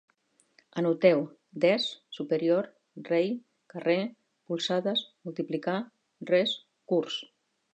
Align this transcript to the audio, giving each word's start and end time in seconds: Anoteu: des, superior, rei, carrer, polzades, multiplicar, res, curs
Anoteu: 0.81 1.19
des, 1.65 1.83
superior, 2.19 2.69
rei, 3.09 3.29
carrer, 3.75 4.01
polzades, 4.49 5.05
multiplicar, 5.29 5.77
res, 6.33 6.57
curs 6.93 7.21